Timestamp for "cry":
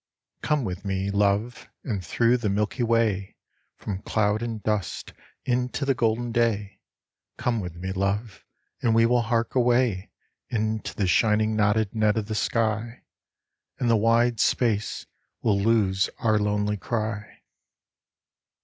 16.77-17.43